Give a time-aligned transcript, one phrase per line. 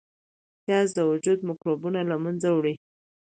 [0.63, 2.75] پیاز د وجود میکروبونه له منځه وړي